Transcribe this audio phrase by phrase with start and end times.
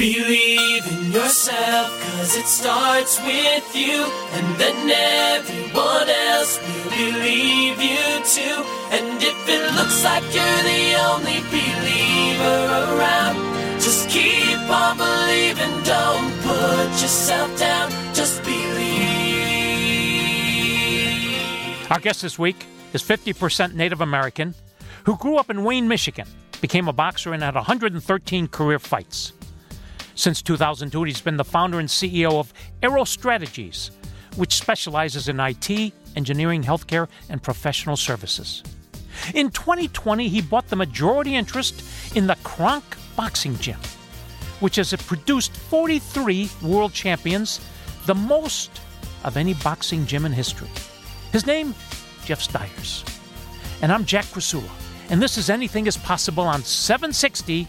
[0.00, 8.24] Believe in yourself, cause it starts with you, and then everyone else will believe you
[8.24, 8.64] too.
[8.96, 13.36] And if it looks like you're the only believer around,
[13.78, 18.56] just keep on believing, don't put yourself down, just believe.
[21.90, 22.64] Our guest this week
[22.94, 24.54] is 50% Native American
[25.04, 26.26] who grew up in Wayne, Michigan,
[26.62, 29.34] became a boxer, and had 113 career fights.
[30.20, 33.90] Since 2002, he's been the founder and CEO of Arrow Strategies,
[34.36, 38.62] which specializes in IT, engineering, healthcare, and professional services.
[39.32, 41.82] In 2020, he bought the majority interest
[42.14, 42.84] in the Kronk
[43.16, 43.78] Boxing Gym,
[44.60, 47.58] which has produced 43 world champions,
[48.04, 48.78] the most
[49.24, 50.68] of any boxing gym in history.
[51.32, 51.74] His name,
[52.26, 53.08] Jeff Styers.
[53.80, 54.68] And I'm Jack Krasula,
[55.08, 57.66] and this is Anything is Possible on 760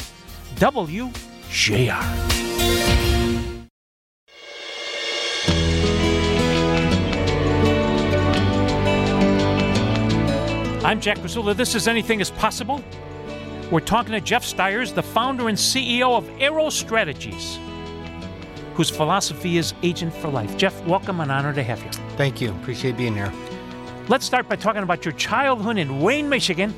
[1.52, 2.02] WJR.
[10.84, 11.56] I'm Jack Krasula.
[11.56, 12.82] This is Anything is Possible.
[13.70, 17.60] We're talking to Jeff Styers, the founder and CEO of Arrow Strategies,
[18.76, 20.56] whose philosophy is agent for life.
[20.58, 21.92] Jeff, welcome and honor to have you.
[22.16, 22.52] Thank you.
[22.52, 23.32] Appreciate being here.
[24.08, 26.74] Let's start by talking about your childhood in Wayne, Michigan,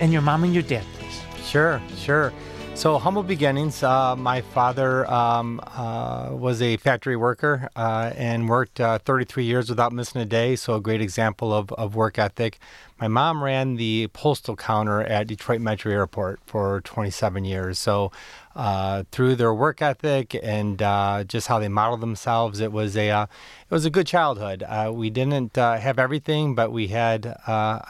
[0.00, 1.22] and your mom and your dad, please.
[1.46, 2.32] Sure, sure.
[2.78, 3.82] So, humble beginnings.
[3.82, 9.68] Uh, my father um, uh, was a factory worker uh, and worked uh, 33 years
[9.68, 12.60] without missing a day, so a great example of, of work ethic.
[13.00, 17.80] My mom ran the postal counter at Detroit Metro Airport for 27 years.
[17.80, 18.12] So,
[18.54, 23.22] uh, through their work ethic and uh, just how they modeled themselves, it was a
[23.22, 24.62] it was a good childhood.
[24.92, 27.34] we didn't have everything, but we had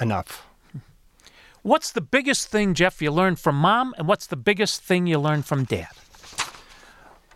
[0.01, 0.48] enough.
[1.63, 5.19] What's the biggest thing, Jeff, you learned from mom, and what's the biggest thing you
[5.19, 5.89] learned from dad?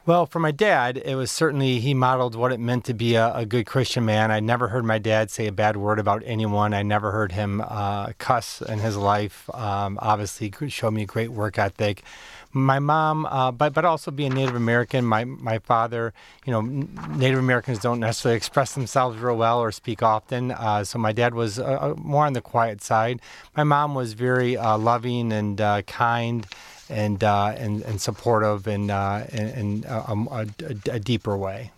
[0.04, 3.32] Well, for my dad, it was certainly he modeled what it meant to be a,
[3.34, 4.32] a good Christian man.
[4.32, 6.74] I never heard my dad say a bad word about anyone.
[6.74, 9.48] I never heard him uh, cuss in his life.
[9.54, 12.02] Um, obviously, showed me a great work ethic
[12.52, 16.12] my mom, uh, but but also being Native American, my my father,
[16.44, 20.50] you know, Native Americans don't necessarily express themselves real well or speak often.
[20.50, 23.20] Uh, so my dad was uh, uh more on the quiet side.
[23.56, 26.46] My mom was very uh, loving and uh, kind.
[26.88, 30.46] And, and and supportive in in, in a, a,
[30.90, 31.70] a deeper way.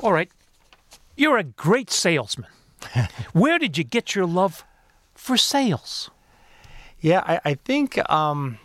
[0.00, 0.30] All right,
[1.16, 2.50] you're a great salesman.
[3.32, 4.62] Where did you get your love
[5.14, 6.10] for sales?
[7.00, 8.58] Yeah, I, I think um,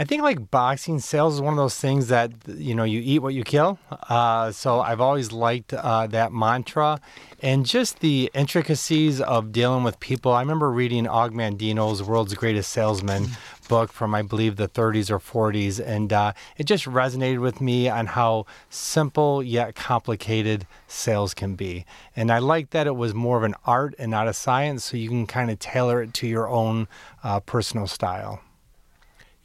[0.00, 3.18] I think like boxing sales is one of those things that you know you eat
[3.18, 3.80] what you kill.
[3.90, 7.00] Uh, so I've always liked uh, that mantra,
[7.42, 10.32] and just the intricacies of dealing with people.
[10.32, 13.26] I remember reading Og Mandino's "World's Greatest Salesman"
[13.68, 17.88] book from I believe the 30s or 40s, and uh, it just resonated with me
[17.88, 21.84] on how simple yet complicated sales can be.
[22.14, 24.96] And I like that it was more of an art and not a science, so
[24.96, 26.86] you can kind of tailor it to your own
[27.24, 28.40] uh, personal style.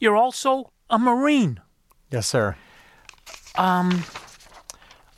[0.04, 1.60] You're also a Marine.
[2.10, 2.56] Yes, sir.
[3.54, 4.04] Um,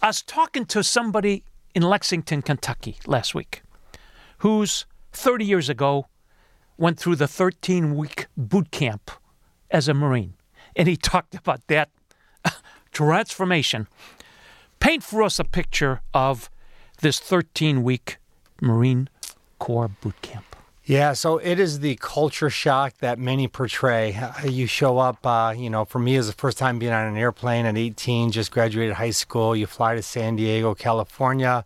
[0.00, 1.42] I was talking to somebody
[1.74, 3.62] in Lexington, Kentucky last week
[4.38, 6.06] who's 30 years ago
[6.78, 9.10] went through the 13 week boot camp
[9.72, 10.34] as a Marine.
[10.76, 11.90] And he talked about that
[12.92, 13.88] transformation.
[14.78, 16.48] Paint for us a picture of
[17.00, 18.18] this 13 week
[18.62, 19.08] Marine
[19.58, 20.55] Corps boot camp.
[20.88, 24.14] Yeah, so it is the culture shock that many portray.
[24.14, 26.92] Uh, you show up, uh, you know, for me, it was the first time being
[26.92, 29.56] on an airplane at 18, just graduated high school.
[29.56, 31.64] You fly to San Diego, California.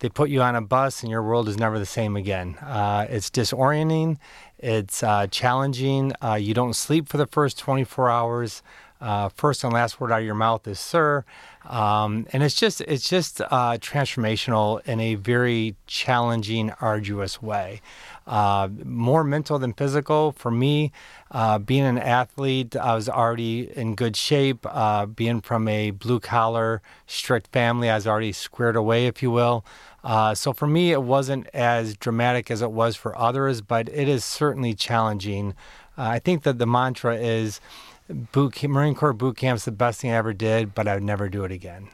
[0.00, 2.56] They put you on a bus, and your world is never the same again.
[2.56, 4.18] Uh, it's disorienting,
[4.58, 6.12] it's uh, challenging.
[6.20, 8.64] Uh, you don't sleep for the first 24 hours.
[9.00, 11.24] Uh, first and last word out of your mouth is "sir,"
[11.68, 17.80] um, and it's just it's just transformational in a very challenging, arduous way
[18.26, 20.32] uh, more mental than physical.
[20.32, 20.92] For me,
[21.30, 24.66] uh, being an athlete, I was already in good shape.
[24.68, 29.30] Uh, being from a blue collar, strict family, I was already squared away, if you
[29.30, 29.64] will.
[30.02, 34.08] Uh, so for me, it wasn't as dramatic as it was for others, but it
[34.08, 35.54] is certainly challenging.
[35.98, 37.60] Uh, I think that the mantra is
[38.08, 41.02] boot camp, Marine Corps boot camp's the best thing I ever did, but I would
[41.02, 41.88] never do it again.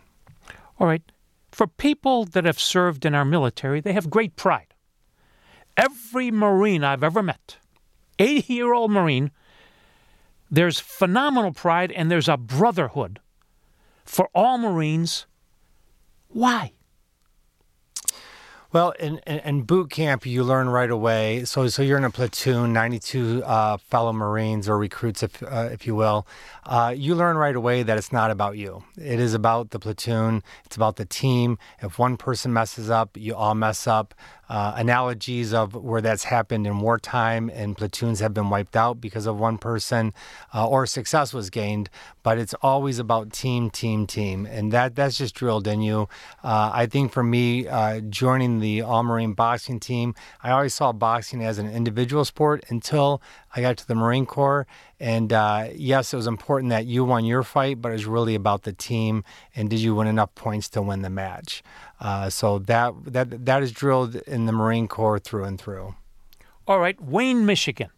[0.78, 1.02] All right.
[1.50, 4.72] For people that have served in our military, they have great pride
[5.76, 7.56] every Marine I've ever met,
[8.18, 9.30] 80 year old Marine,
[10.50, 13.20] there's phenomenal pride and there's a brotherhood
[14.04, 15.26] for all Marines.
[16.28, 16.72] Why?
[18.72, 21.44] Well, in, in, boot camp, you learn right away.
[21.44, 25.86] So, so you're in a platoon, 92 uh, fellow Marines or recruits, if uh, if
[25.86, 26.26] you will.
[26.64, 28.82] Uh, you learn right away that it's not about you.
[28.96, 30.42] It is about the platoon.
[30.64, 31.58] It's about the team.
[31.82, 34.14] If one person messes up, you all mess up.
[34.52, 39.24] Uh, analogies of where that's happened in wartime and platoons have been wiped out because
[39.24, 40.12] of one person
[40.52, 41.88] uh, or success was gained.
[42.22, 46.06] But it's always about team, team, team, and that that's just drilled in you.
[46.44, 47.66] Uh, I think for me,
[48.10, 53.22] joining the All Marine boxing team, I always saw boxing as an individual sport until
[53.56, 54.66] I got to the Marine Corps.
[55.00, 58.34] And uh, yes, it was important that you won your fight, but it was really
[58.34, 59.24] about the team
[59.56, 61.62] and did you win enough points to win the match.
[62.02, 65.94] Uh, so that that that is drilled in the Marine Corps through and through.
[66.66, 67.90] All right, Wayne, Michigan.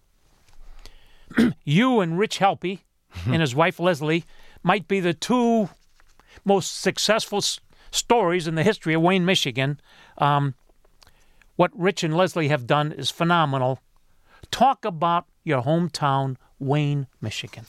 [1.64, 2.80] you and Rich Helppie
[3.26, 4.24] and his wife Leslie
[4.62, 5.70] might be the two
[6.44, 7.60] most successful s-
[7.90, 9.80] stories in the history of Wayne, Michigan.
[10.18, 10.54] Um,
[11.56, 13.80] what Rich and Leslie have done is phenomenal.
[14.50, 17.64] Talk about your hometown, Wayne, Michigan.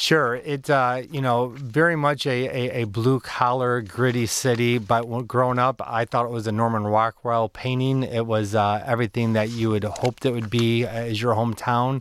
[0.00, 4.78] Sure, it's uh, you know very much a, a, a, blue collar, gritty city.
[4.78, 8.04] But growing up, I thought it was a Norman Rockwell painting.
[8.04, 12.00] It was uh, everything that you would hoped it would be as your hometown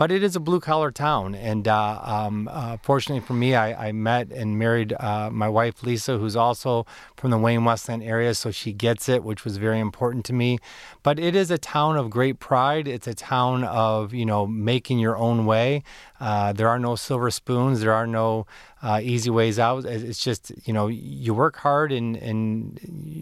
[0.00, 1.34] but it is a blue collar town.
[1.34, 5.82] And uh, um, uh, fortunately for me, I, I met and married uh, my wife
[5.82, 6.86] Lisa, who's also
[7.18, 10.58] from the Wayne Westland area, so she gets it, which was very important to me.
[11.02, 12.88] But it is a town of great pride.
[12.88, 15.82] It's a town of you know making your own way.
[16.18, 17.80] Uh, there are no silver spoons.
[17.80, 18.46] There are no
[18.82, 19.84] uh, easy ways out.
[19.84, 22.78] It's just you know you work hard and and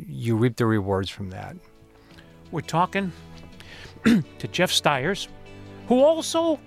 [0.08, 1.56] you reap the rewards from that.
[2.50, 3.12] We're talking
[4.04, 5.28] to Jeff Styers
[5.88, 6.58] who also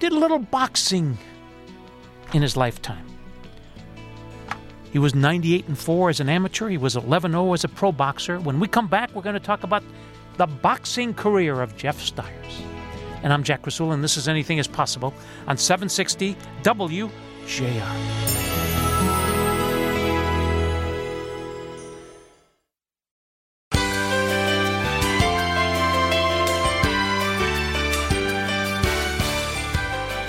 [0.00, 1.16] did a little boxing
[2.32, 3.06] in his lifetime.
[4.92, 7.92] He was 98 and 4 as an amateur, he was 11 0 as a pro
[7.92, 8.38] boxer.
[8.38, 9.82] When we come back, we're going to talk about
[10.36, 12.73] the boxing career of Jeff Styers.
[13.24, 15.14] And I'm Jack Krasula, and this is Anything is Possible
[15.46, 17.10] on 760 WJR.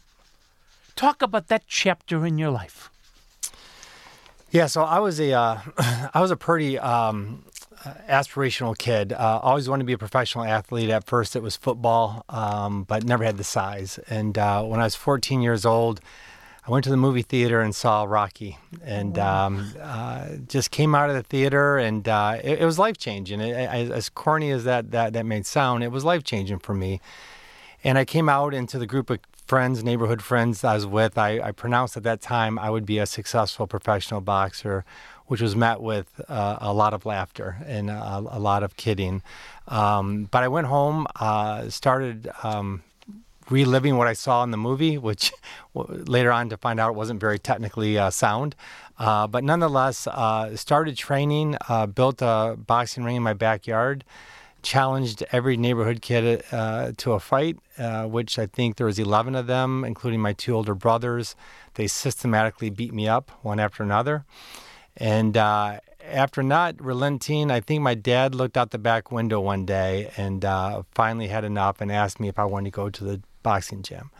[0.95, 2.89] Talk about that chapter in your life.
[4.51, 5.59] Yeah, so I was a uh,
[6.13, 7.45] I was a pretty um,
[7.86, 9.13] uh, aspirational kid.
[9.13, 10.89] Uh, always wanted to be a professional athlete.
[10.89, 14.00] At first, it was football, um, but never had the size.
[14.09, 16.01] And uh, when I was 14 years old,
[16.69, 21.10] I went to the movie theater and saw Rocky, and um, uh, just came out
[21.10, 23.42] of the theater, and uh, it, it, was life changing.
[23.42, 27.01] As corny as that that that may sound, it was life changing for me.
[27.83, 29.18] And I came out into the group of
[29.48, 31.18] friends, neighborhood friends I was with.
[31.18, 34.86] I, I pronounced at that time I would be a successful professional boxer
[35.25, 39.22] which was met with uh, a lot of laughter and a, a lot of kidding.
[39.68, 42.81] Um, but I went home, uh, started um,
[43.50, 45.31] reliving what I saw in the movie, which
[45.74, 48.56] later on to find out wasn't very technically uh, sound.
[48.98, 54.04] Uh, but nonetheless, uh, started training, uh, built a boxing ring in my backyard
[54.62, 59.34] challenged every neighborhood kid uh, to a fight, uh, which I think there was 11
[59.34, 61.38] of them, including my two older brothers.
[61.75, 64.25] They systematically beat me up one after another.
[64.98, 65.38] And
[66.10, 70.44] after not relenting, I think my dad looked out the back window one day and
[70.44, 73.81] uh, finally had enough and asked me if I wanted to go to the boxing
[73.81, 74.12] gym.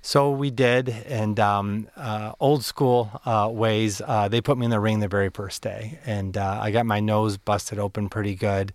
[0.00, 4.70] So we did, and um, uh, old school uh, ways, uh, they put me in
[4.70, 5.98] the ring the very first day.
[6.06, 8.72] And uh, I got my nose busted open pretty good.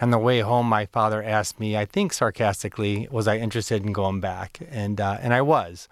[0.00, 3.92] On the way home, my father asked me, I think sarcastically, was I interested in
[3.92, 4.60] going back?
[4.70, 5.88] And, uh, and I was.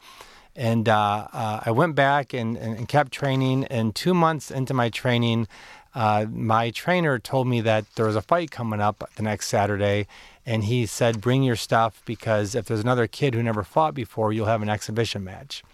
[0.55, 3.65] And uh, I went back and, and, kept training.
[3.65, 5.49] And two months into my training,
[5.95, 10.07] my trainer told me that there was a fight coming up the next Saturday.
[10.47, 14.33] And he said, Bring your stuff because if there's another kid who never fought before,
[14.33, 15.65] you'll have an exhibition match.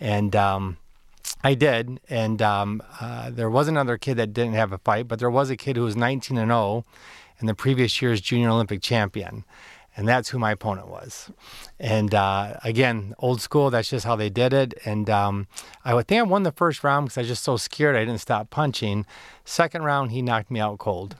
[0.00, 0.78] And um,
[1.44, 2.00] I did.
[2.08, 5.50] And um, uh, there was another kid that didn't have a fight, but there was
[5.50, 6.84] a kid who was 19 and 0
[7.38, 9.44] and the previous year's junior Olympic champion
[9.96, 11.30] and that's who my opponent was.
[11.80, 13.70] And uh, again, old school.
[13.70, 14.74] That's just how they did it.
[14.84, 15.46] And um,
[15.84, 18.00] I would think I won the first round because I was just so scared I
[18.04, 19.06] didn't stop punching.
[19.44, 21.16] Second round, he knocked me out cold.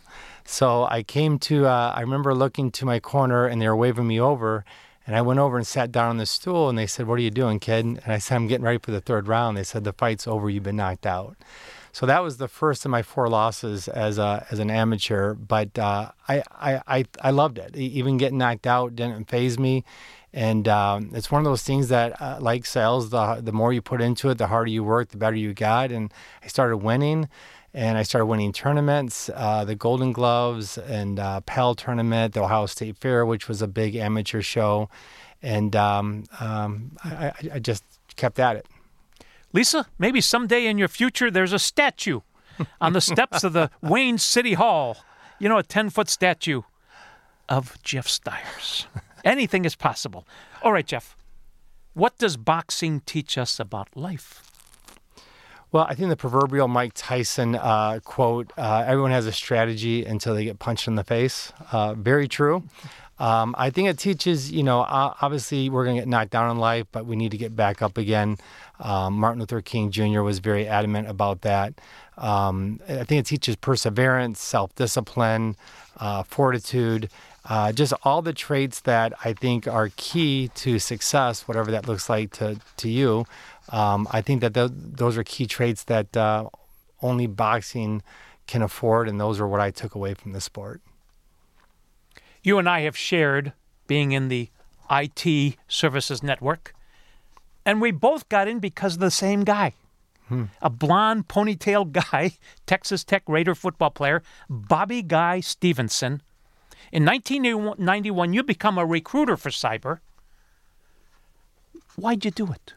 [0.47, 1.67] So I came to.
[1.67, 4.65] Uh, I remember looking to my corner, and they were waving me over.
[5.07, 7.23] And I went over and sat down on the stool, and they said, "What are
[7.23, 9.85] you doing, kid?" And I said, "I'm getting ready for the third round." They said,
[9.85, 10.49] "The fight's over.
[10.49, 11.37] You've been knocked out."
[11.93, 15.35] So that was the first of my four losses as a as an amateur.
[15.35, 17.77] But uh, I, I I I loved it.
[17.77, 19.85] Even getting knocked out didn't phase me.
[20.33, 23.81] And um, it's one of those things that, uh, like sales, the the more you
[23.81, 25.91] put into it, the harder you work, the better you got.
[25.91, 26.13] And
[26.45, 27.29] I started winning
[27.77, 32.65] and I started winning tournaments, uh, the Golden Gloves and uh, PAL tournament, the Ohio
[32.65, 34.89] State Fair, which was a big amateur show,
[35.43, 37.85] and um, um, I, I, just
[38.17, 38.67] kept at it.
[39.53, 42.21] Lisa, maybe someday in your future, there's a statue
[42.81, 44.97] on the steps of the Wayne City Hall.
[45.39, 46.63] You know, a ten foot statue
[47.47, 48.87] of Jeff Styers.
[49.25, 50.27] Anything is possible.
[50.63, 51.15] All right, Jeff.
[51.93, 54.56] What does boxing teach us about life?
[55.77, 60.35] Well, I think the proverbial Mike Tyson uh, quote uh, everyone has a strategy until
[60.35, 61.53] they get punched in the face.
[61.71, 62.63] Uh, very true.
[63.19, 66.57] Um, I think it teaches, you know, obviously we're going to get knocked down in
[66.57, 68.39] life, but we need to get back up again.
[68.81, 70.23] Um, Martin Luther King Jr.
[70.23, 71.75] was very adamant about that.
[72.17, 75.57] Um, I think it teaches perseverance, self discipline,
[75.99, 77.11] uh, fortitude,
[77.49, 82.09] uh, just all the traits that I think are key to success, whatever that looks
[82.09, 83.27] like to, to you.
[83.71, 86.49] Um, I think that th- those are key traits that uh,
[87.03, 88.03] only boxing
[88.47, 90.81] can afford, and those are what I took away from the sport.
[92.43, 93.53] You and I have shared
[93.87, 94.51] being in the
[94.91, 96.75] IT services network,
[97.65, 99.75] and we both got in because of the same guy.
[100.29, 100.45] Hmm.
[100.63, 102.33] A blonde ponytail guy,
[102.67, 106.23] Texas Tech Raider football player, Bobby Guy Stevenson,
[106.93, 109.99] in 1991, you become a recruiter for Ciber.
[111.97, 112.75] Why'd you do it?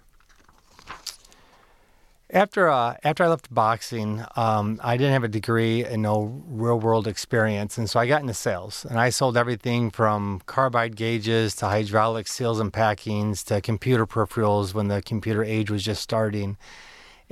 [2.31, 6.79] After uh, after I left boxing, um, I didn't have a degree and no real
[6.79, 8.85] world experience, and so I got into sales.
[8.87, 14.75] And I sold everything from carbide gauges to hydraulic seals and packings to computer peripherals
[14.75, 16.57] when the computer age was just starting.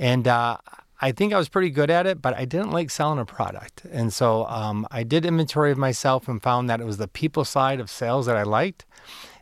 [0.00, 0.56] And uh,
[1.00, 3.84] I think I was pretty good at it, but I didn't like selling a product.
[3.92, 7.44] And so um, I did inventory of myself and found that it was the people
[7.44, 8.84] side of sales that I liked.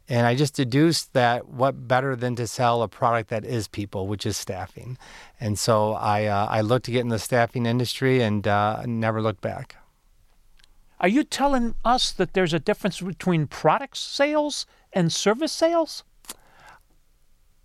[0.08, 4.06] And I just deduced that what better than to sell a product that is people,
[4.06, 4.98] which is staffing.
[5.40, 9.20] And so I, uh, I looked to get in the staffing industry and uh, never
[9.20, 9.76] looked back.
[11.00, 16.04] Are you telling us that there's a difference between product sales and service sales?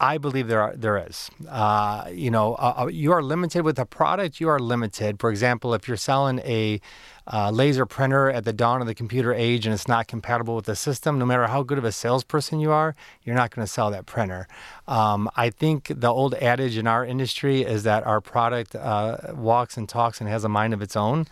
[0.02, 1.30] I believe there are, there is.
[1.48, 4.42] Uh, you know, uh, uh, you are limited with a product.
[4.42, 5.20] You are limited.
[5.20, 6.82] For example, if you're selling a
[7.28, 10.66] uh, laser printer at the dawn of the computer age and it's not compatible with
[10.66, 13.72] the system, no matter how good of a salesperson you are, you're not going to
[13.72, 14.48] sell that printer.
[14.88, 19.78] Um, I think the old adage in our industry is that our product uh, walks
[19.78, 21.28] and talks and has a mind of its own.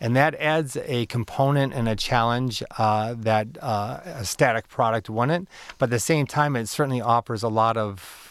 [0.00, 5.48] And that adds a component and a challenge uh, that uh, a static product wouldn't.
[5.78, 8.24] But at the same time, it certainly offers a lot of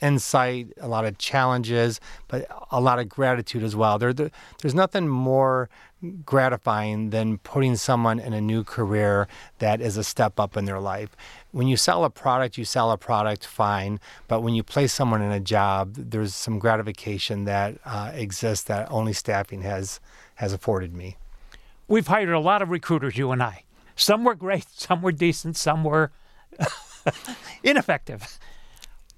[0.00, 3.98] insight, a lot of challenges, but a lot of gratitude as well.
[3.98, 5.70] There, there, there's nothing more
[6.24, 9.28] gratifying than putting someone in a new career
[9.58, 11.16] that is a step up in their life.
[11.52, 15.22] When you sell a product, you sell a product fine, but when you place someone
[15.22, 20.00] in a job, there's some gratification that uh, exists that only staffing has
[20.36, 21.16] has afforded me.
[21.86, 23.64] We've hired a lot of recruiters, you and I.
[23.94, 26.10] Some were great, some were decent, some were
[27.62, 28.38] ineffective.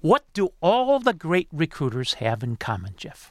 [0.01, 3.27] What do all the great recruiters have in common, Jeff?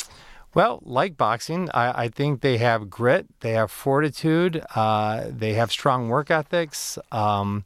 [0.54, 5.73] Well, like boxing, I, I think they have grit, they have fortitude, uh, they have
[5.73, 6.96] strong work ethics.
[7.11, 7.64] Um,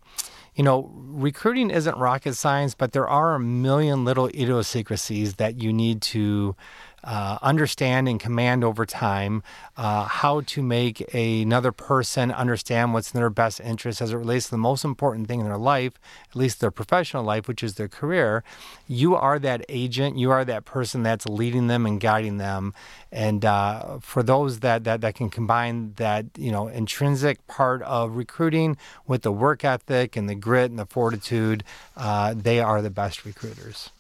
[0.55, 5.73] you know, recruiting isn't rocket science, but there are a million little idiosyncrasies that you
[5.73, 6.57] need to
[7.05, 9.43] uh, understand and command over time
[9.77, 14.17] uh, how to make a, another person understand what's in their best interest as it
[14.17, 15.93] relates to the most important thing in their life,
[16.31, 18.43] at least their professional life, which is their career.
[18.87, 20.19] You are that agent.
[20.19, 22.75] You are that person that's leading them and guiding them.
[23.13, 28.17] And uh, for those that, that that can combine that you know intrinsic part of
[28.17, 28.77] recruiting
[29.07, 31.65] with the work ethic and the grit and the fortitude,
[31.97, 33.91] uh, they are the best recruiters.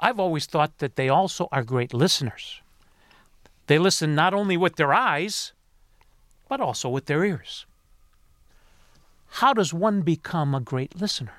[0.00, 2.60] I've always thought that they also are great listeners.
[3.66, 5.52] They listen not only with their eyes,
[6.48, 7.66] but also with their ears.
[9.28, 11.34] How does one become a great listener?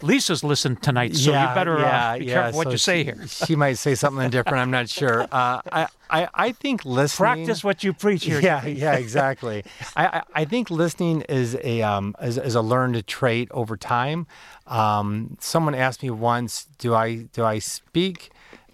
[0.00, 2.32] Lisa's listened tonight, so yeah, you better uh, yeah, uh, be yeah.
[2.34, 3.26] careful what so you say she, here.
[3.26, 4.58] she might say something different.
[4.58, 5.26] I'm not sure.
[5.36, 7.26] Uh, I, I, I think listening.
[7.26, 8.40] Practice what you preach here.
[8.40, 9.64] Yeah, yeah, exactly.
[9.96, 14.26] I, I think listening is a um, is, is a learned trait over time.
[14.66, 18.30] Um, someone asked me once, "Do I do I speak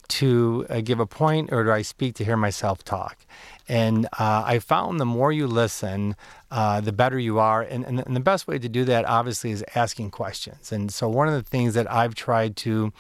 [0.09, 3.19] to uh, give a point, or do I speak to hear myself talk?"
[3.69, 6.17] And uh, I found the more you listen,
[6.51, 7.63] uh, the better you are.
[7.63, 10.73] And, and, and the best way to do that, obviously, is asking questions.
[10.73, 12.93] And so, one of the things that I've tried to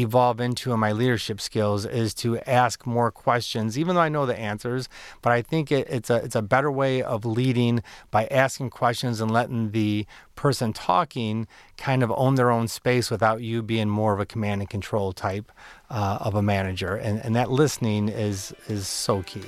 [0.00, 4.26] evolve into in my leadership skills is to ask more questions, even though I know
[4.26, 4.88] the answers.
[5.22, 9.20] But I think it, it's a it's a better way of leading by asking questions
[9.20, 14.12] and letting the person talking kind of own their own space without you being more
[14.12, 15.50] of a command and control type
[15.90, 16.96] uh, of a manager.
[16.96, 19.44] And and that listening is is so key.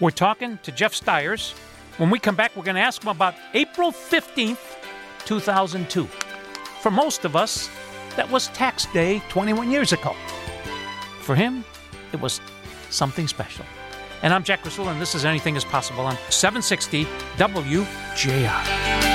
[0.00, 1.54] We're talking to Jeff Styers.
[1.98, 4.58] When we come back, we're going to ask him about April 15th,
[5.26, 6.06] 2002.
[6.80, 7.68] For most of us,
[8.16, 10.14] that was tax day 21 years ago.
[11.20, 11.64] For him,
[12.12, 12.40] it was
[12.90, 13.64] something special.
[14.22, 17.04] And I'm Jack Krasula, and this is Anything is Possible on 760
[17.36, 19.11] WJR.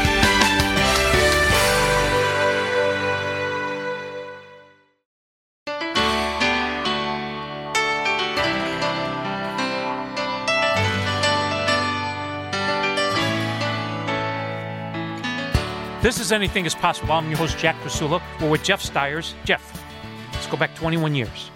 [16.08, 17.12] This is Anything is Possible.
[17.12, 18.22] I'm your host, Jack Krasula.
[18.40, 19.34] We're with Jeff Styers.
[19.44, 19.84] Jeff,
[20.32, 21.52] let's go back 21 years.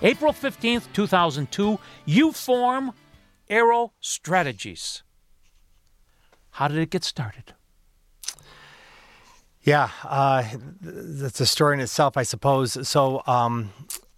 [0.00, 2.92] April 15th, 2002, you form
[3.50, 5.02] Arrow Strategies.
[6.50, 7.54] How did it get started?
[9.62, 10.44] Yeah, uh,
[10.80, 12.86] that's a story in itself, I suppose.
[12.88, 13.72] So, um,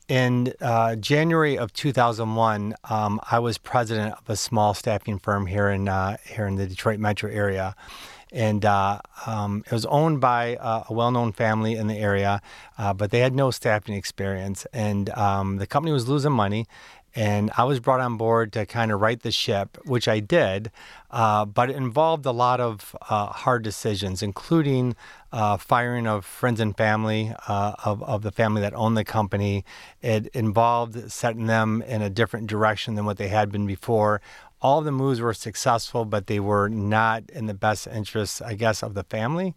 [0.06, 5.70] in uh, January of 2001, um, I was president of a small staffing firm here
[5.70, 7.74] in uh, here in the Detroit metro area,
[8.32, 12.42] and uh, um, it was owned by uh, a well-known family in the area,
[12.76, 16.66] uh, but they had no staffing experience, and um, the company was losing money.
[17.14, 20.70] And I was brought on board to kind of right the ship, which I did,
[21.10, 24.94] uh, but it involved a lot of uh, hard decisions, including
[25.32, 29.64] uh, firing of friends and family of, of the family that owned the company.
[30.00, 34.20] It involved setting them in a different direction than what they had been before
[34.60, 38.82] all the moves were successful, but they were not in the best interests, I guess,
[38.82, 39.54] of the family.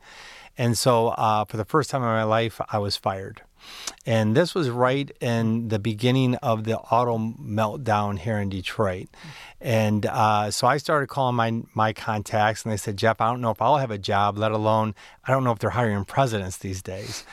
[0.58, 3.41] And so, uh, for the first time in my life, I was fired.
[4.05, 9.10] And this was right in the beginning of the auto meltdown here in Detroit.
[9.60, 13.41] And uh, so I started calling my my contacts, and they said, Jeff, I don't
[13.41, 16.58] know if I'll have a job, let alone I don't know if they're hiring presidents
[16.58, 17.24] these days.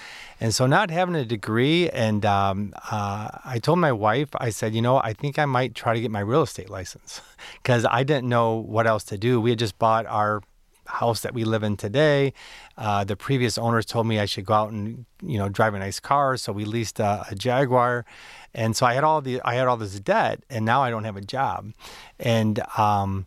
[0.41, 4.75] And so, not having a degree, and um, uh, I told my wife, I said,
[4.75, 7.21] you know, I think I might try to get my real estate license
[7.63, 9.41] because I didn't know what else to do.
[9.41, 10.43] We had just bought our
[10.89, 12.33] house that we live in today.
[12.77, 15.79] Uh, the previous owners told me I should go out and you know drive a
[15.79, 18.05] nice car, so we leased a, a, Jaguar,
[18.55, 21.05] and so I had all the I had all this debt, and now I don't
[21.05, 21.73] have a job,
[22.19, 23.27] and um,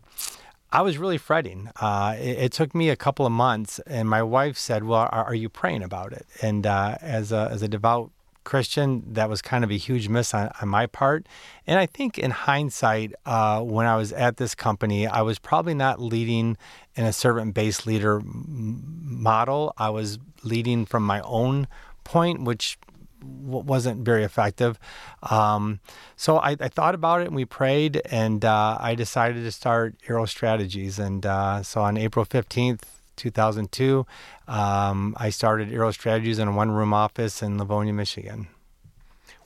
[0.72, 1.70] I was really fretting.
[1.76, 5.24] Uh, it, it, took me a couple of months, and my wife said, "Well, are,
[5.24, 8.10] are you praying about it?" And uh, as a as a devout
[8.44, 11.26] Christian, that was kind of a huge miss on, on my part.
[11.66, 15.74] And I think in hindsight, uh, when I was at this company, I was probably
[15.74, 16.56] not leading
[16.94, 19.74] in a servant based leader model.
[19.76, 21.68] I was leading from my own
[22.04, 22.78] point, which
[23.22, 24.78] wasn't very effective.
[25.22, 25.80] Um,
[26.16, 29.96] so I, I, thought about it and we prayed, and uh, I decided to start
[30.08, 30.98] Arrow Strategies.
[30.98, 32.82] And uh, so on April 15th,
[33.16, 34.06] 2002,
[34.48, 38.48] um, I started Arrow Strategies in a one room office in Livonia, Michigan.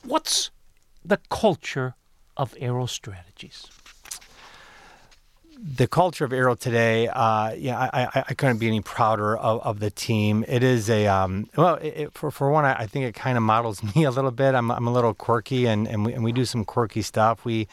[0.03, 0.51] What's
[1.05, 1.95] the culture
[2.37, 3.67] of Arrow Strategies?
[5.59, 9.63] The culture of Arrow today, uh, yeah, I, I, I, couldn't be any prouder of,
[9.63, 10.45] of the team.
[10.47, 13.43] It is a um, well, it, for for one, I, I think it kind of
[13.43, 14.55] models me a little bit.
[14.55, 17.47] I'm I'm a little quirky, and and we, and we do some quirky stuff.
[17.47, 17.69] We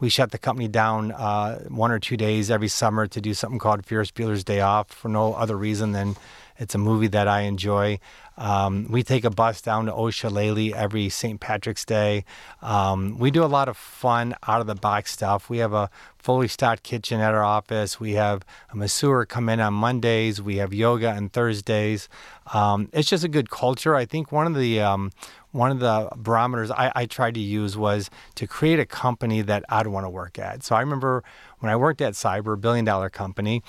[0.00, 3.58] we shut the company down uh, one or two days every summer to do something
[3.58, 6.16] called Ferris Bueller's Day Off for no other reason than
[6.58, 8.00] it's a movie that I enjoy.
[8.38, 11.40] Um, we take a bus down to Old Shillelagh every St.
[11.40, 12.24] Patrick's Day.
[12.62, 15.50] Um, we do a lot of fun, out of the box stuff.
[15.50, 17.98] We have a fully stocked kitchen at our office.
[17.98, 20.40] We have a masseur come in on Mondays.
[20.40, 22.08] We have yoga on Thursdays.
[22.54, 23.96] Um, it's just a good culture.
[23.96, 25.10] I think one of the um,
[25.50, 29.64] one of the barometers I, I, tried to use was to create a company that
[29.68, 30.62] I'd want to work at.
[30.62, 31.24] So I remember
[31.60, 33.62] when I worked at Ciber, a billion dollar company,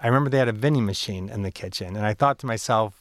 [0.00, 1.96] I remember they had a vending machine in the kitchen.
[1.96, 2.99] And I thought to myself,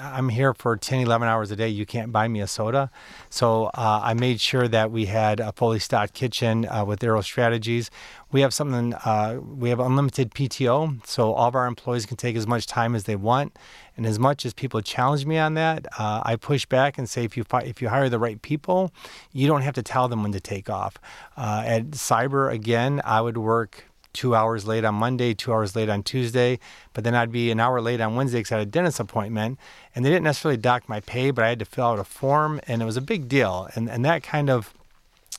[0.00, 1.68] I'm here for 10, 11 hours a day.
[1.68, 2.90] You can't buy me a soda.
[3.30, 7.20] So uh, I made sure that we had a fully stocked kitchen uh, with Arrow
[7.20, 7.90] Strategies.
[8.30, 11.04] We have something, uh, we have unlimited PTO.
[11.06, 13.56] So all of our employees can take as much time as they want.
[13.96, 17.24] And as much as people challenge me on that, uh, I push back and say
[17.24, 18.92] if you if you hire the right people,
[19.32, 20.98] you don't have to tell them when to take off.
[21.36, 23.86] Uh, at Ciber, again, I would work
[24.18, 26.58] two hours late on Monday, two hours late on Tuesday,
[26.92, 29.60] but then I'd be an hour late on Wednesday because I had a dentist appointment.
[29.94, 32.60] And they didn't necessarily dock my pay, but I had to fill out a form,
[32.66, 33.68] and it was a big deal.
[33.76, 34.74] And, and that kind of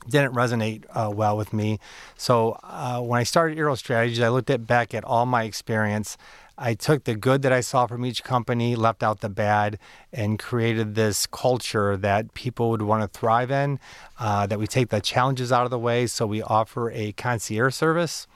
[0.08, 1.78] didn't resonate uh, well with me.
[2.16, 6.18] So uh, when I started Arrow Strategies, I looked at back at all my experience.
[6.62, 9.80] I took the good that I saw from each company, left out the bad,
[10.12, 13.80] and created this culture that people would want to thrive in.
[14.20, 16.06] Uh, that we take the challenges out of the way.
[16.06, 18.28] So we offer a concierge service.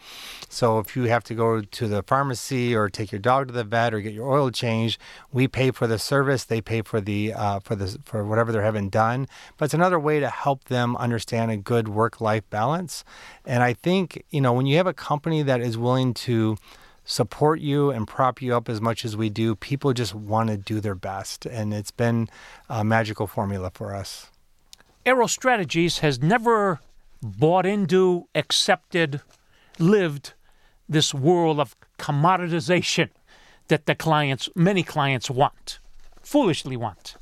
[0.47, 3.65] So if you have to go to the pharmacy or take your dog to the
[3.65, 4.97] vet or get your oil changed,
[5.33, 6.45] we pay for the service.
[6.45, 9.27] They pay for the uh, for the for whatever they're having done.
[9.57, 13.03] But it's another way to help them understand a good work-life balance.
[13.45, 16.55] And I think you know when you have a company that is willing to
[17.05, 20.57] support you and prop you up as much as we do, people just want to
[20.57, 21.45] do their best.
[21.45, 22.29] And it's been
[22.69, 24.27] a magical formula for us.
[25.05, 26.79] Arrow Strategies has never
[27.21, 29.21] bought into, accepted,
[29.79, 30.33] lived
[30.87, 33.09] this world of commoditization
[33.67, 35.79] that the clients, many clients want,
[36.21, 37.15] foolishly want.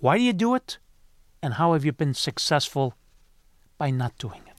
[0.00, 0.78] Why do you do it?
[1.42, 2.94] And how have you been successful
[3.78, 4.51] by not doing it?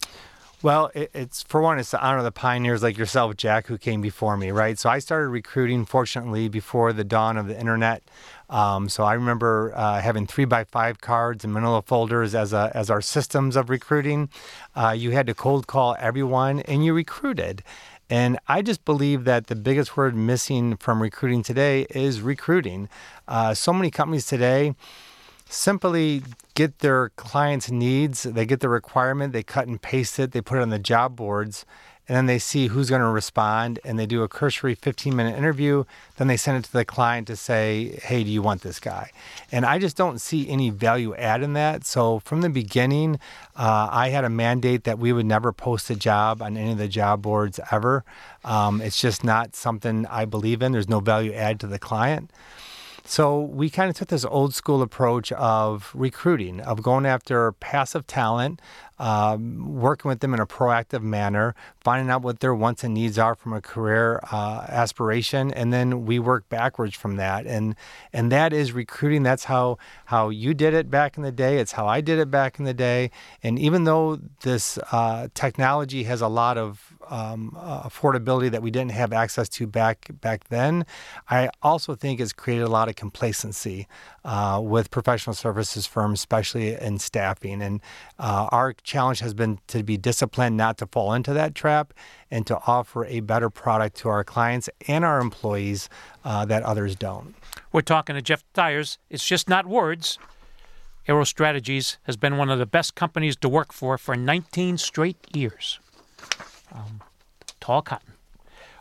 [0.64, 4.00] Well, it, it's for one, it's to honor the pioneers like yourself, Jack, who came
[4.00, 4.80] before me, right?
[4.80, 8.02] So I started recruiting, fortunately, before the dawn of the internet.
[8.50, 12.72] Um, so I remember uh, having three by five cards and manila folders as a,
[12.74, 14.30] as our systems of recruiting.
[14.74, 17.62] Uh, you had to cold call everyone, and you recruited.
[18.10, 22.88] And I just believe that the biggest word missing from recruiting today is recruiting.
[23.28, 24.76] Uh, so many companies today
[25.50, 26.24] simply
[26.56, 30.58] get their clients' needs, they get the requirement, they cut and paste it, they put
[30.58, 31.66] it on the job boards,
[32.08, 35.38] and then they see who's going to respond and they do a cursory 15 minute
[35.38, 35.86] interview.
[36.18, 39.12] Then they send it to the client to say, hey, do you want this guy?
[39.52, 41.86] And I just don't see any value add in that.
[41.86, 43.20] So from the beginning,
[43.56, 46.78] uh, I had a mandate that we would never post a job on any of
[46.78, 48.04] the job boards ever.
[48.44, 50.74] Um, it's just not something I believe in.
[50.74, 52.32] There's no value add to the client.
[53.06, 58.08] So we kind of took this old school approach of recruiting, of going after passive
[58.08, 58.62] talent,
[58.98, 63.20] um, working with them in a proactive manner, finding out what their wants and needs
[63.20, 67.46] are from a career uh, aspiration, and then we work backwards from that.
[67.46, 67.76] And
[68.14, 69.24] and that is recruiting.
[69.24, 71.58] That's how how you did it back in the day.
[71.58, 73.12] It's how I did it back in the day.
[73.42, 78.72] And even though this uh, technology has a lot of um, uh, affordability that we
[78.72, 80.86] didn't have access to back back then.
[81.30, 83.88] I also think it's created a lot of complacency
[84.26, 87.62] uh, with professional services firms, especially in staffing.
[87.62, 87.82] And
[88.20, 91.94] uh, our challenge has been to be disciplined, not to fall into that trap,
[92.32, 95.90] and to offer a better product to our clients and our employees
[96.24, 97.36] uh, that others don't.
[97.72, 98.98] We're talking to Jeff Styers.
[99.10, 100.20] It's just not words.
[101.08, 105.18] Arrow Strategies has been one of the best companies to work for for 19 straight
[105.36, 105.80] years
[106.74, 107.02] um,
[107.60, 108.14] tall cotton.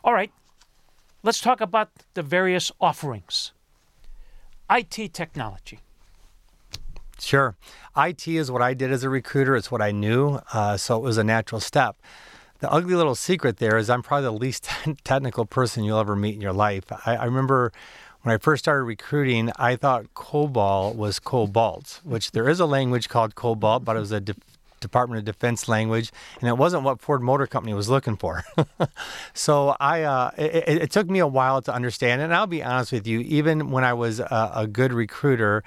[0.04, 0.32] All right,
[1.22, 3.52] let's talk about the various offerings.
[4.70, 5.80] IT technology.
[7.18, 7.54] Sure.
[7.96, 9.54] IT is what I did as a recruiter.
[9.54, 10.40] It's what I knew.
[10.52, 11.96] Uh, so it was a natural step.
[12.58, 14.68] The ugly little secret there is I'm probably the least
[15.04, 16.84] technical person you'll ever meet in your life.
[17.06, 17.72] I, I remember
[18.22, 23.08] when I first started recruiting, I thought COBOL was cobalt, which there is a language
[23.08, 24.20] called cobalt, but it was a
[24.82, 28.44] Department of Defense language, and it wasn't what Ford Motor Company was looking for.
[29.34, 32.20] so I, uh, it, it, took me a while to understand.
[32.20, 35.64] And I'll be honest with you, even when I was a, a good recruiter,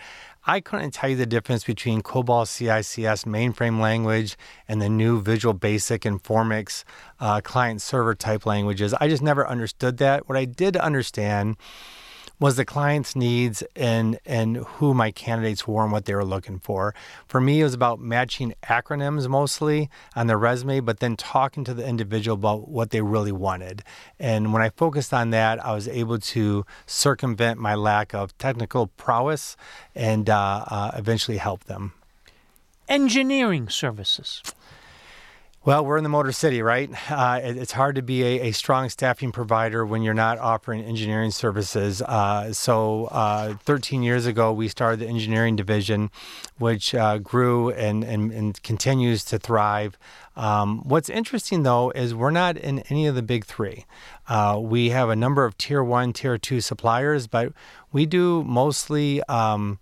[0.48, 5.56] I couldn't tell you the difference between COBOL CICS mainframe language and the new Visual
[5.56, 6.84] Basic and Formix
[7.20, 8.94] uh, client server type languages.
[8.94, 10.30] I just never understood that.
[10.30, 11.58] What I did understand
[12.40, 16.60] was the client's needs and and who my candidates were and what they were looking
[16.60, 16.94] for.
[17.28, 21.74] For me, it was about matching acronyms mostly on the resume, but then talking to
[21.74, 23.84] the individual about what they really wanted.
[24.20, 28.88] And when I focused on that, I was able to circumvent my lack of technical
[28.88, 29.56] prowess
[29.94, 31.94] and uh, uh, eventually help them.
[32.88, 34.44] Engineering services.
[35.66, 36.92] Well, we're in the Motor City, right?
[37.12, 40.84] Uh, it, it's hard to be a, a, strong staffing provider when you're not offering
[40.84, 42.04] engineering services.
[42.04, 46.12] Uh, so, uh, 13 years ago, we started the engineering division,
[46.60, 49.98] which uh, grew and, and, and, continues to thrive.
[50.36, 53.86] Um, what's interesting, though, is we're not in any of the big three.
[54.28, 57.54] Uh, we have a number of tier one, tier two suppliers, but
[57.92, 59.24] we do mostly.
[59.24, 59.80] Um,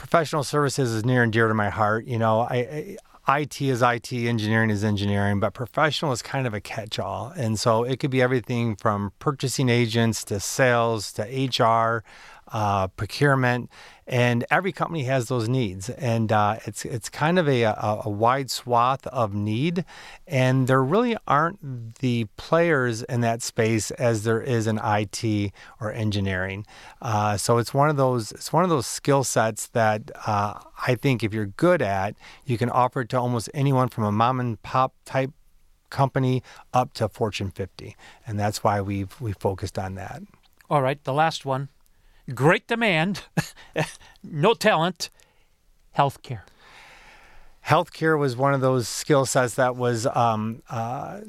[0.00, 2.06] professional services is near and dear to my heart.
[2.06, 2.96] You know, I
[3.28, 7.34] IT is IT, engineering is engineering, but professional is kind of a catch all.
[7.36, 12.02] And so it could be everything from purchasing agents to sales to HR,
[12.52, 13.70] uh, procurement,
[14.06, 18.10] and every company has those needs, and uh, it's it's kind of a, a, a,
[18.10, 19.84] wide swath of need,
[20.26, 25.92] and there really aren't the players in that space as there is in IT or
[25.92, 26.66] engineering.
[27.00, 30.54] Uh, so it's one of those it's one of those skill sets that uh,
[30.86, 34.12] I think if you're good at, you can offer it to almost anyone from a
[34.12, 35.30] mom and pop type
[35.88, 40.22] company up to Fortune 50, and that's why we've we focused on that.
[40.68, 41.68] All right, the last one
[42.34, 43.24] great demand,
[44.22, 45.10] no talent,
[45.96, 46.42] healthcare.
[47.66, 51.20] Healthcare was one of those skill sets that was um, uh,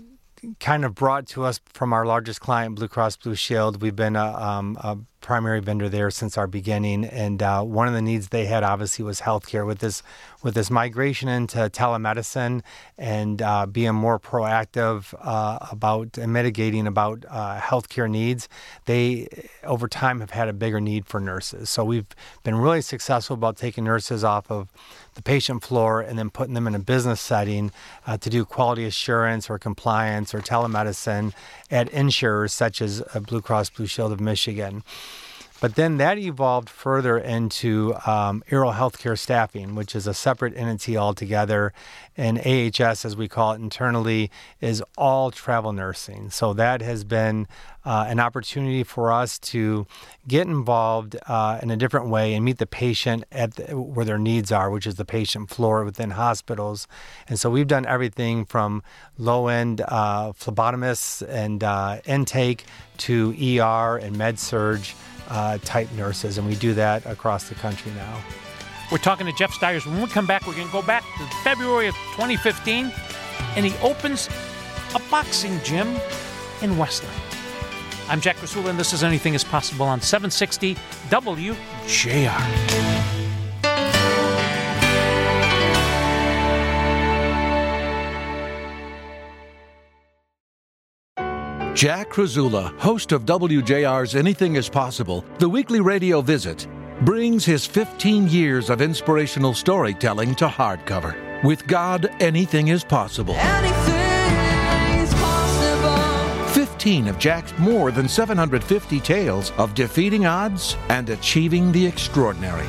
[0.59, 3.81] kind of brought to us from our largest client, Blue Cross Blue Shield.
[3.81, 7.93] We've been a, um, a primary vendor there since our beginning, and uh, one of
[7.93, 9.65] the needs they had obviously was healthcare.
[9.65, 10.03] With this,
[10.43, 12.62] with this migration into telemedicine
[12.97, 18.49] and uh, being more proactive uh, about mitigating about uh, healthcare needs,
[18.86, 19.27] they
[19.63, 21.69] over time have had a bigger need for nurses.
[21.69, 22.07] So we've
[22.43, 24.67] been really successful about taking nurses off of
[25.13, 27.71] the patient floor and then putting them in a business setting
[28.07, 31.34] uh, to do quality assurance or compliance or telemedicine
[31.69, 34.84] at insurers such as uh, Blue Cross Blue Shield of Michigan.
[35.62, 41.71] But then that evolved further into um, Healthcare Staffing, which is a separate entity altogether.
[42.17, 46.32] And AHS, as we call it internally, is all travel nursing.
[46.32, 47.47] So that has been
[47.86, 49.86] uh, an opportunity for us to
[50.28, 54.19] get involved uh, in a different way and meet the patient at the, where their
[54.19, 56.88] needs are, which is the patient floor within hospitals.
[57.28, 58.82] And so we've done everything from
[59.19, 62.65] low end uh, phlebotomists and uh, intake
[62.97, 64.82] to ER and med surg
[65.31, 68.21] uh, type nurses, and we do that across the country now.
[68.91, 69.85] We're talking to Jeff Styers.
[69.85, 72.91] When we come back, we're going to go back to February of 2015,
[73.55, 74.29] and he opens
[74.93, 75.95] a boxing gym
[76.61, 77.15] in Westland.
[78.09, 80.75] I'm Jack Krasula, and this is Anything is Possible on 760
[81.09, 83.20] WJR.
[91.81, 96.67] Jack Krasula, host of WJR's Anything is Possible, the weekly radio visit,
[97.01, 101.43] brings his 15 years of inspirational storytelling to hardcover.
[101.43, 103.33] With God, anything is possible.
[103.33, 106.53] Anything is possible.
[106.53, 112.67] 15 of Jack's more than 750 tales of defeating odds and achieving the extraordinary.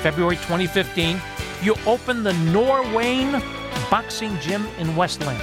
[0.02, 1.20] February 2015,
[1.62, 3.42] you opened the Norwayne
[3.92, 5.38] Boxing Gym in Westland.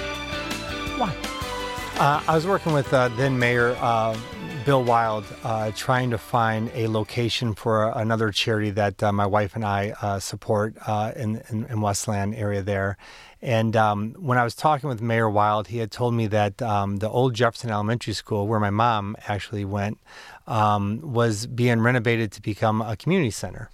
[0.99, 1.14] Why?
[1.99, 4.16] Uh, I was working with uh, then Mayor uh,
[4.66, 9.55] Bill Wild, uh, trying to find a location for another charity that uh, my wife
[9.55, 12.96] and I uh, support uh, in, in, in Westland area there.
[13.40, 16.96] And um, when I was talking with Mayor Wild, he had told me that um,
[16.96, 19.98] the old Jefferson Elementary School, where my mom actually went,
[20.48, 23.70] um, was being renovated to become a community center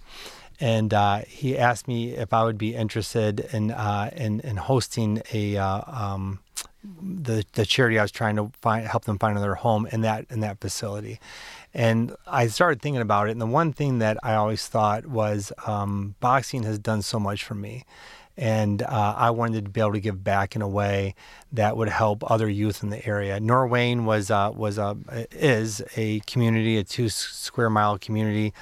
[0.59, 5.23] and uh, he asked me if I would be interested in uh, in, in hosting
[5.33, 6.39] a uh, um,
[6.83, 10.25] the the charity I was trying to find help them find another home in that
[10.29, 11.19] in that facility.
[11.73, 15.51] And I started thinking about it, and the one thing that I always thought was
[15.65, 17.83] um, boxing has done so much for me,
[18.37, 21.15] and uh, I wanted to be able to give back in a way
[21.51, 23.39] that would help other youth in the area.
[23.39, 24.97] Norwayne was uh, was a
[25.31, 28.53] is a community, a two square mile community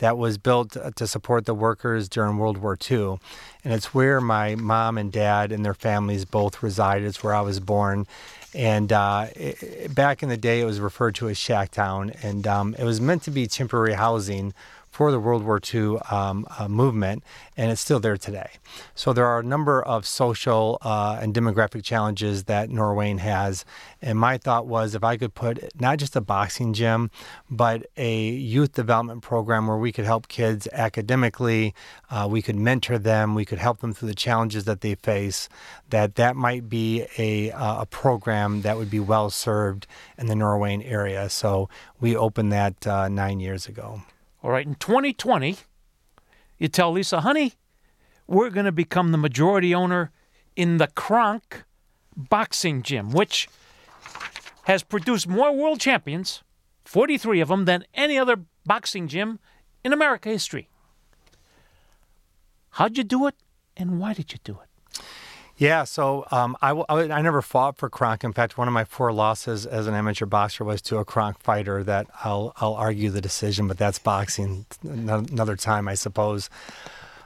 [0.00, 3.18] that was built to support the workers during World War II.
[3.62, 7.06] And it's where my mom and dad and their families both resided.
[7.06, 8.06] It's where I was born.
[8.52, 12.16] And uh, it, back in the day, it was referred to as Shacktown.
[12.24, 14.54] And um, it was meant to be temporary housing
[14.90, 17.22] for the World War II um, uh, movement,
[17.56, 18.50] and it's still there today.
[18.94, 23.64] So there are a number of social uh, and demographic challenges that Norwayne has.
[24.02, 27.10] And my thought was if I could put not just a boxing gym,
[27.48, 31.74] but a youth development program where we could help kids academically,
[32.10, 35.48] uh, we could mentor them, we could help them through the challenges that they face,
[35.90, 39.86] that that might be a, uh, a program that would be well served
[40.18, 41.28] in the Norwayne area.
[41.28, 41.68] So
[42.00, 44.02] we opened that uh, nine years ago.
[44.42, 45.58] All right, in 2020,
[46.58, 47.54] you tell Lisa, honey,
[48.26, 50.10] we're going to become the majority owner
[50.56, 51.64] in the Kronk
[52.16, 53.48] Boxing Gym, which
[54.64, 56.42] has produced more world champions,
[56.86, 59.40] 43 of them, than any other boxing gym
[59.84, 60.70] in America history.
[62.70, 63.34] How'd you do it,
[63.76, 64.69] and why did you do it?
[65.60, 68.24] Yeah, so um, I, I, I never fought for Kronk.
[68.24, 71.38] In fact, one of my four losses as an amateur boxer was to a Kronk
[71.38, 71.84] fighter.
[71.84, 76.48] That I'll I'll argue the decision, but that's boxing another time, I suppose.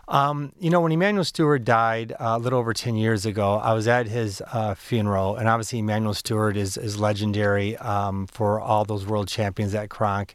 [0.08, 3.72] Um, you know, when Emanuel Steward died uh, a little over 10 years ago, I
[3.72, 8.84] was at his uh, funeral, and obviously Emanuel Steward is, is legendary um, for all
[8.84, 10.34] those world champions at Kronk.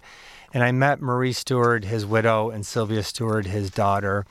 [0.54, 4.26] And I met Marie Steward, his widow, and Sylvia Steward, his daughter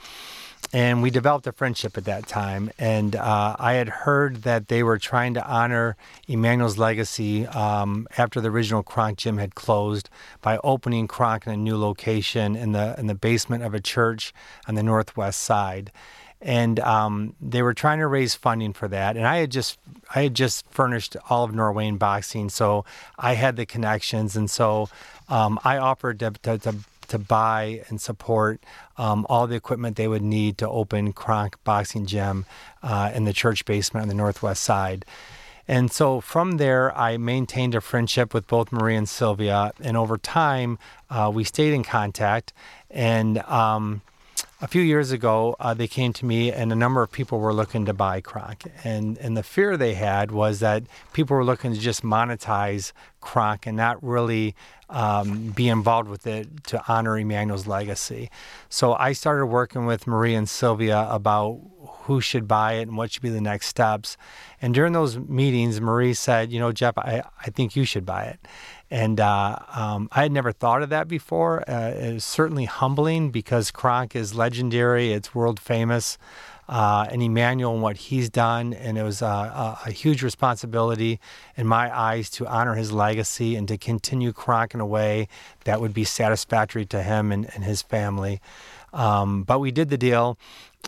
[0.73, 2.71] and we developed a friendship at that time.
[2.79, 8.41] And uh, I had heard that they were trying to honor Emanuel's legacy um, after
[8.41, 10.11] the original Kronk gym had closed
[10.43, 14.35] by opening Kronk in a new location in the in the basement of a church
[14.67, 15.91] on the northwest side.
[16.41, 19.77] And um, they were trying to raise funding for that, and I had just
[20.15, 22.85] I had just furnished all of Norwayne boxing, so
[23.19, 24.89] I had the connections, and so
[25.29, 26.77] um, I offered to, to, to
[27.09, 28.63] to buy and support
[28.97, 32.47] um, all the equipment they would need to open Kronk Boxing Gym
[32.83, 35.05] uh, in the church basement on the northwest side.
[35.71, 39.73] And so from there, I maintained a friendship with both Marie and Sylvia.
[39.81, 40.79] And over time,
[41.11, 42.55] uh, we stayed in contact.
[42.91, 44.01] And um,
[44.63, 47.53] a few years ago, uh, they came to me, and a number of people were
[47.53, 48.65] looking to buy Kronk.
[48.83, 53.67] And, and the fear they had was that people were looking to just monetize Kronk
[53.67, 54.55] and not really
[54.91, 58.31] um, be involved with it to honor Emanuel's legacy.
[58.69, 61.61] So I started working with Marie and Sylvia about
[62.09, 64.17] who should buy it and what should be the next steps.
[64.63, 68.25] And during those meetings, Marie said, You know, Jeff, I, I think you should buy
[68.25, 68.41] it.
[68.91, 71.69] And uh, um, I had never thought of that before.
[71.69, 76.17] Uh, it was certainly humbling because Kronk is legendary, it's world famous.
[76.69, 81.19] Uh, and Emanuel and what he's done, and it was uh, a, a, huge responsibility
[81.57, 85.29] in my eyes to honor his legacy and to continue Kronk in a way
[85.65, 88.43] that would be satisfactory to him and, and his family.
[88.93, 90.39] Um, but we did the deal,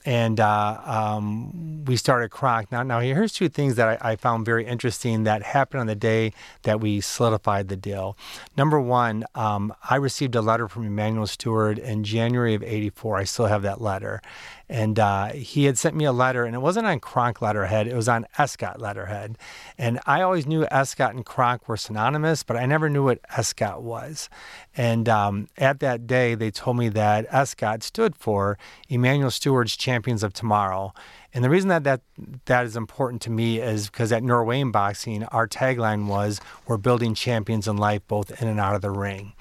[0.06, 2.72] and uh, um, we started Kronk.
[2.72, 5.94] Now, now here's two things that I, I, found very interesting that happened on the
[5.94, 8.16] day that we solidified the deal.
[8.56, 13.18] Number one, um, I received a letter from Emanuel Steward in January of '84.
[13.18, 14.22] I still have that letter,
[14.70, 17.96] and uh, he had sent me a letter, and it wasn't on Kronk letterhead; it
[17.96, 19.36] was on ESCOT letterhead.
[19.76, 23.82] And I always knew ESCOT and Kronk were synonymous, but I never knew what ESCOT
[23.82, 24.30] was.
[24.76, 30.22] And um, at that day, they told me that Escott stood for Emanuel Steward's Champions
[30.22, 30.94] of Tomorrow.
[31.32, 32.00] And the reason that that,
[32.46, 37.14] that is important to me is because at Norwayne Boxing, our tagline was "We're building
[37.14, 39.34] champions in life, both in and out of the ring."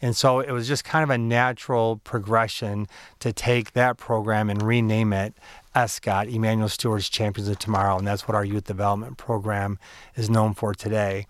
[0.00, 2.86] And so it was just kind of a natural progression
[3.20, 5.34] to take that program and rename it
[5.74, 9.78] ESCOT, Emanuel Steward's Champions of Tomorrow, and that's what our youth development program
[10.16, 11.26] is known for today.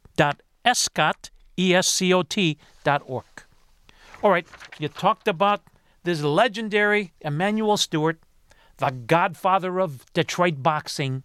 [1.57, 3.25] E-S-C-O-T.org.
[4.23, 4.47] All right,
[4.79, 5.61] you talked about
[6.03, 8.17] this legendary Emanuel Steward,
[8.77, 11.23] the godfather of Detroit boxing.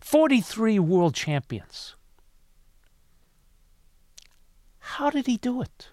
[0.00, 1.96] 43 world champions.
[4.78, 5.88] How did he do it?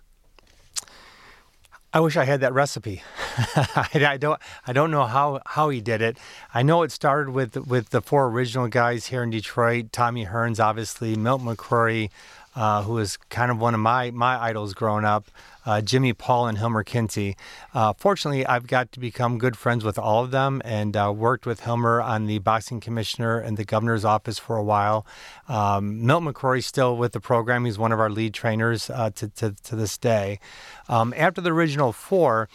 [1.96, 3.04] I wish I had that recipe.
[3.56, 4.38] I, don't.
[4.68, 6.18] I don't know how, how he did it.
[6.54, 10.60] I know it started with with the four original guys here in Detroit: Tommy Hearns,
[10.62, 12.10] obviously, Milt McCrory,
[12.56, 15.30] uh, who was kind of one of my my idols growing up.
[15.66, 17.36] Uh, Jimmy Paul and Hilmer Kenty.
[17.74, 21.48] Uh, fortunately, I've got to become good friends with all of them and uh, worked
[21.48, 25.08] with Hilmer on the boxing commissioner and the governor's office for a while.
[25.50, 27.66] Um, Milt McCrory's still with the program.
[27.66, 30.40] He's one of our lead trainers uh, to, to, to this day.
[30.88, 32.48] Um, after the original four,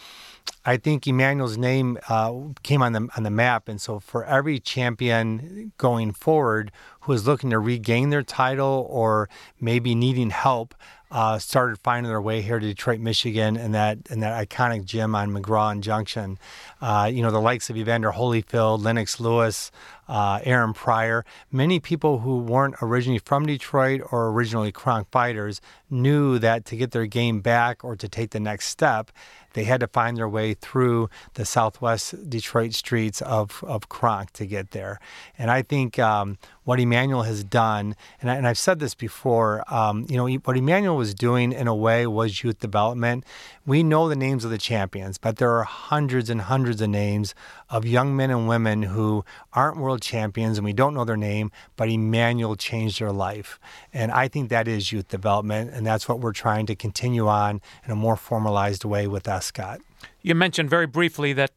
[0.64, 4.60] I think Emanuel's name uh, came on the on the map, and so for every
[4.60, 6.70] champion going forward
[7.00, 10.74] who is looking to regain their title or maybe needing help,
[11.10, 15.14] uh, started finding their way here to Detroit, Michigan, and that and that iconic gym
[15.14, 16.38] on McGraw and Junction.
[16.80, 19.72] Uh, you know, the likes of Evander Holyfield, Lennox Lewis,
[20.08, 26.38] uh, Aaron Pryor, many people who weren't originally from Detroit or originally Kronk fighters knew
[26.38, 29.10] that to get their game back or to take the next step,
[29.52, 34.46] they had to find their way through the southwest Detroit streets of, of Kronk to
[34.46, 35.00] get there.
[35.38, 36.38] And I think um,
[36.70, 40.56] what Emanuel has done, and, I, and I've said this before, um, you know, what
[40.56, 43.24] Emanuel was doing in a way was youth development.
[43.66, 47.34] We know the names of the champions, but there are hundreds and hundreds of names
[47.70, 51.50] of young men and women who aren't world champions and we don't know their name,
[51.74, 53.58] but Emanuel changed their life.
[53.92, 57.60] And I think that is youth development, and that's what we're trying to continue on
[57.84, 59.78] in a more formalized way with ESCOT.
[60.22, 61.50] You mentioned very briefly that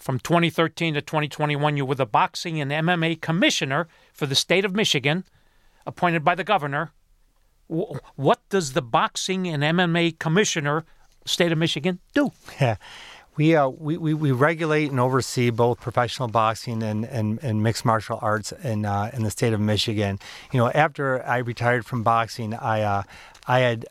[0.00, 4.74] from 2013 to 2021, you were the boxing and MMA commissioner for the state of
[4.74, 5.24] Michigan,
[5.86, 6.92] appointed by the governor.
[7.68, 10.84] Wh- What does the boxing and MMA commissioner,
[11.26, 12.30] state of Michigan, do?
[12.60, 12.76] Yeah.
[13.36, 17.84] We, uh, we, we, we regulate and oversee both professional boxing and, and, and mixed
[17.84, 20.18] martial arts in, uh, in the state of Michigan.
[20.52, 23.02] You know, after I retired from boxing, I, uh,
[23.46, 23.86] I had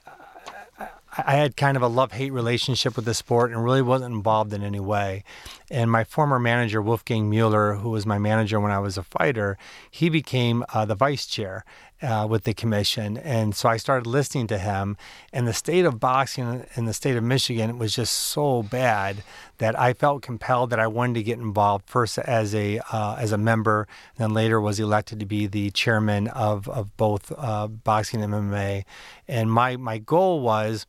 [1.26, 4.54] I had kind of a love hate relationship with the sport and really wasn't involved
[4.54, 5.24] in any way.
[5.70, 9.58] And my former manager, Wolfgang Mueller, who was my manager when I was a fighter,
[9.90, 11.64] he became uh, the vice chair
[12.02, 13.18] uh, with the commission.
[13.18, 14.98] And so I started listening to him.
[15.34, 19.24] And the state of boxing in the state of Michigan was just so bad
[19.58, 23.32] that I felt compelled that I wanted to get involved first as a uh, as
[23.32, 27.68] a member, and then later was elected to be the chairman of of both uh,
[27.68, 28.86] boxing and MMA.
[29.28, 30.86] And my my goal was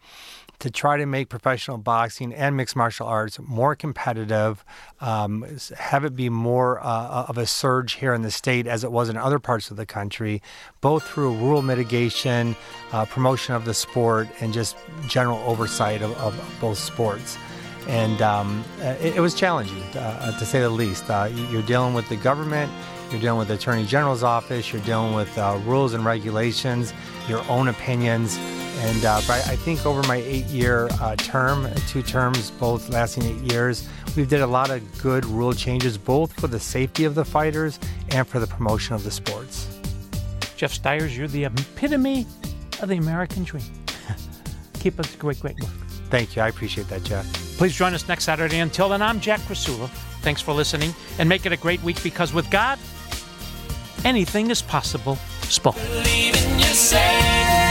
[0.60, 4.64] to try to make professional boxing and mixed martial arts more competitive,
[5.00, 5.44] um,
[5.76, 9.08] have it be more uh, of a surge here in the state as it was
[9.08, 10.40] in other parts of the country,
[10.80, 12.54] both through rural mitigation,
[12.92, 14.76] uh, promotion of the sport, and just
[15.08, 17.36] general oversight of, of both sports.
[17.88, 21.08] And um, it, it was challenging, uh, to say the least.
[21.08, 22.70] Uh, you're dealing with the government,
[23.10, 26.92] you're dealing with the Attorney General's office, you're dealing with uh, rules and regulations,
[27.28, 28.38] your own opinions.
[28.80, 33.52] And uh, but I think over my eight-year uh, term, two terms, both lasting eight
[33.52, 37.24] years, we've did a lot of good rule changes, both for the safety of the
[37.24, 37.78] fighters
[38.08, 39.78] and for the promotion of the sports.
[40.56, 42.26] Jeff Styers, you're the epitome
[42.80, 43.64] of the American dream.
[44.80, 45.70] Keep up the great, great work.
[46.08, 46.42] Thank you.
[46.42, 47.30] I appreciate that, Jeff.
[47.58, 48.60] Please join us next Saturday.
[48.60, 49.88] Until then, I'm Jack Krasula.
[50.22, 52.78] Thanks for listening and make it a great week because with God,
[54.04, 55.16] anything is possible.
[55.42, 55.82] Spoken.
[55.86, 57.69] Believe in yourself.